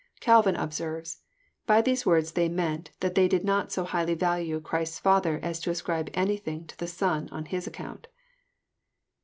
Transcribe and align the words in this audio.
Calvin 0.19 0.55
observes," 0.55 1.21
By 1.67 1.83
these 1.83 2.07
words 2.07 2.31
they 2.31 2.49
meant 2.49 2.89
that 3.01 3.13
they 3.13 3.27
did 3.27 3.45
not 3.45 3.71
so 3.71 3.83
highly 3.83 4.15
value 4.15 4.59
Christ's 4.59 4.97
Father 4.97 5.39
as 5.43 5.59
to 5.59 5.69
ascribe 5.69 6.09
anything 6.15 6.65
to 6.65 6.75
the 6.79 6.87
Son 6.87 7.29
on 7.31 7.45
His 7.45 7.67
account." 7.67 8.07